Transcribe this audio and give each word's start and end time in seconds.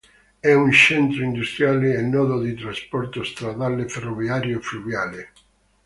È 0.39 0.51
un 0.51 0.71
centro 0.71 1.21
industriale 1.23 1.93
e 1.93 2.01
nodo 2.01 2.41
di 2.41 2.55
trasporto 2.55 3.23
stradale, 3.23 3.87
ferroviario 3.87 4.57
e 4.57 4.59
fluviale. 4.63 5.31